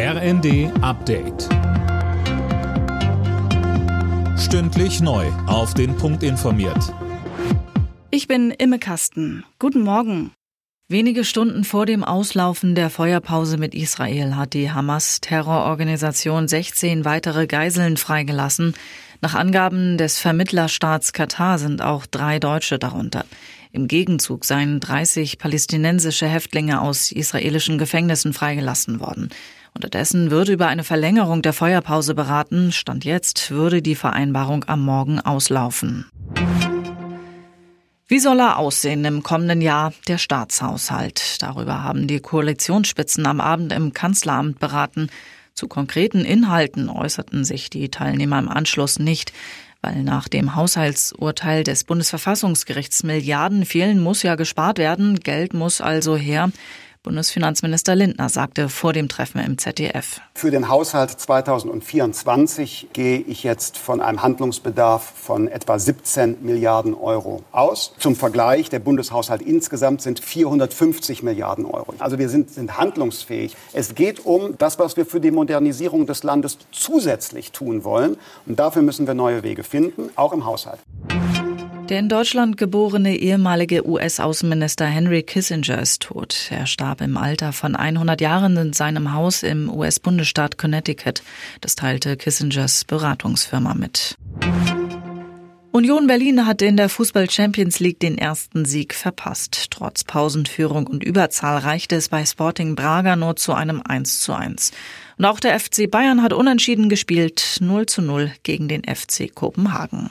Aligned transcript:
RND 0.00 0.70
Update. 0.80 1.48
Stündlich 4.38 5.00
neu. 5.00 5.26
Auf 5.48 5.74
den 5.74 5.96
Punkt 5.96 6.22
informiert. 6.22 6.94
Ich 8.12 8.28
bin 8.28 8.52
Imme 8.52 8.78
Kasten. 8.78 9.44
Guten 9.58 9.80
Morgen. 9.80 10.30
Wenige 10.86 11.24
Stunden 11.24 11.64
vor 11.64 11.84
dem 11.84 12.04
Auslaufen 12.04 12.76
der 12.76 12.90
Feuerpause 12.90 13.58
mit 13.58 13.74
Israel 13.74 14.36
hat 14.36 14.54
die 14.54 14.70
Hamas-Terrororganisation 14.70 16.46
16 16.46 17.04
weitere 17.04 17.48
Geiseln 17.48 17.96
freigelassen. 17.96 18.74
Nach 19.20 19.34
Angaben 19.34 19.98
des 19.98 20.20
Vermittlerstaats 20.20 21.12
Katar 21.12 21.58
sind 21.58 21.82
auch 21.82 22.06
drei 22.06 22.38
Deutsche 22.38 22.78
darunter. 22.78 23.24
Im 23.72 23.88
Gegenzug 23.88 24.44
seien 24.44 24.78
30 24.78 25.38
palästinensische 25.38 26.28
Häftlinge 26.28 26.82
aus 26.82 27.10
israelischen 27.10 27.78
Gefängnissen 27.78 28.32
freigelassen 28.32 29.00
worden. 29.00 29.30
Unterdessen 29.74 30.30
würde 30.30 30.52
über 30.52 30.66
eine 30.66 30.84
Verlängerung 30.84 31.42
der 31.42 31.52
Feuerpause 31.52 32.14
beraten. 32.14 32.72
Stand 32.72 33.04
jetzt 33.04 33.50
würde 33.50 33.82
die 33.82 33.94
Vereinbarung 33.94 34.64
am 34.66 34.84
Morgen 34.84 35.20
auslaufen. 35.20 36.06
Wie 38.10 38.20
soll 38.20 38.40
er 38.40 38.58
aussehen 38.58 39.04
im 39.04 39.22
kommenden 39.22 39.60
Jahr, 39.60 39.92
der 40.08 40.16
Staatshaushalt? 40.16 41.42
Darüber 41.42 41.82
haben 41.82 42.06
die 42.06 42.20
Koalitionsspitzen 42.20 43.26
am 43.26 43.38
Abend 43.38 43.70
im 43.70 43.92
Kanzleramt 43.92 44.58
beraten. 44.58 45.10
Zu 45.52 45.68
konkreten 45.68 46.24
Inhalten 46.24 46.88
äußerten 46.88 47.44
sich 47.44 47.68
die 47.68 47.90
Teilnehmer 47.90 48.38
im 48.38 48.48
Anschluss 48.48 48.98
nicht. 48.98 49.32
Weil 49.82 50.02
nach 50.02 50.26
dem 50.26 50.56
Haushaltsurteil 50.56 51.64
des 51.64 51.84
Bundesverfassungsgerichts 51.84 53.02
Milliarden 53.02 53.64
fehlen, 53.64 54.00
muss 54.00 54.22
ja 54.22 54.34
gespart 54.34 54.78
werden. 54.78 55.20
Geld 55.20 55.52
muss 55.52 55.80
also 55.80 56.16
her. 56.16 56.50
Bundesfinanzminister 57.02 57.94
Lindner 57.94 58.28
sagte 58.28 58.68
vor 58.68 58.92
dem 58.92 59.08
Treffen 59.08 59.40
im 59.40 59.58
ZDF. 59.58 60.20
Für 60.34 60.50
den 60.50 60.68
Haushalt 60.68 61.10
2024 61.10 62.88
gehe 62.92 63.18
ich 63.20 63.42
jetzt 63.42 63.78
von 63.78 64.00
einem 64.00 64.22
Handlungsbedarf 64.22 65.02
von 65.02 65.48
etwa 65.48 65.78
17 65.78 66.38
Milliarden 66.42 66.94
Euro 66.94 67.42
aus. 67.52 67.94
Zum 67.98 68.16
Vergleich, 68.16 68.68
der 68.70 68.80
Bundeshaushalt 68.80 69.42
insgesamt 69.42 70.02
sind 70.02 70.20
450 70.20 71.22
Milliarden 71.22 71.64
Euro. 71.64 71.94
Also 71.98 72.18
wir 72.18 72.28
sind, 72.28 72.50
sind 72.50 72.78
handlungsfähig. 72.78 73.56
Es 73.72 73.94
geht 73.94 74.26
um 74.26 74.56
das, 74.58 74.78
was 74.78 74.96
wir 74.96 75.06
für 75.06 75.20
die 75.20 75.30
Modernisierung 75.30 76.06
des 76.06 76.22
Landes 76.22 76.58
zusätzlich 76.72 77.52
tun 77.52 77.84
wollen. 77.84 78.16
Und 78.46 78.58
dafür 78.58 78.82
müssen 78.82 79.06
wir 79.06 79.14
neue 79.14 79.42
Wege 79.42 79.64
finden, 79.64 80.10
auch 80.16 80.32
im 80.32 80.44
Haushalt. 80.44 80.80
Der 81.88 82.00
in 82.00 82.10
Deutschland 82.10 82.58
geborene 82.58 83.16
ehemalige 83.16 83.88
US-Außenminister 83.88 84.84
Henry 84.84 85.22
Kissinger 85.22 85.80
ist 85.80 86.02
tot. 86.02 86.48
Er 86.50 86.66
starb 86.66 87.00
im 87.00 87.16
Alter 87.16 87.54
von 87.54 87.74
100 87.74 88.20
Jahren 88.20 88.58
in 88.58 88.72
seinem 88.74 89.14
Haus 89.14 89.42
im 89.42 89.70
US-Bundesstaat 89.70 90.58
Connecticut. 90.58 91.22
Das 91.62 91.76
teilte 91.76 92.18
Kissingers 92.18 92.84
Beratungsfirma 92.84 93.72
mit. 93.72 94.16
Union 95.72 96.06
Berlin 96.06 96.44
hat 96.44 96.60
in 96.60 96.76
der 96.76 96.90
Fußball 96.90 97.30
Champions 97.30 97.80
League 97.80 98.00
den 98.00 98.18
ersten 98.18 98.66
Sieg 98.66 98.94
verpasst. 98.94 99.68
Trotz 99.70 100.04
Pausenführung 100.04 100.86
und 100.86 101.02
Überzahl 101.02 101.56
reichte 101.56 101.96
es 101.96 102.10
bei 102.10 102.26
Sporting 102.26 102.74
Braga 102.74 103.16
nur 103.16 103.36
zu 103.36 103.54
einem 103.54 103.80
1 103.82 104.20
zu 104.20 104.34
1. 104.34 104.72
Und 105.16 105.24
auch 105.24 105.40
der 105.40 105.58
FC 105.58 105.90
Bayern 105.90 106.22
hat 106.22 106.34
unentschieden 106.34 106.90
gespielt, 106.90 107.56
0 107.60 107.86
zu 107.86 108.02
0 108.02 108.30
gegen 108.42 108.68
den 108.68 108.82
FC 108.84 109.34
Kopenhagen. 109.34 110.10